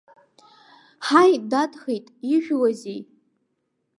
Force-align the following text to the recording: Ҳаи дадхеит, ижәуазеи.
Ҳаи 1.07 1.31
дадхеит, 1.49 2.05
ижәуазеи. 2.35 3.01